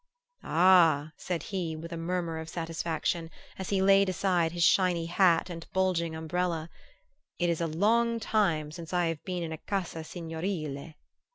[0.43, 5.47] "Ah," said he with a murmur of satisfaction, as he laid aside his shiny hat
[5.47, 6.71] and bulging umbrella,
[7.37, 10.95] "it is a long time since I have been in a casa signorile."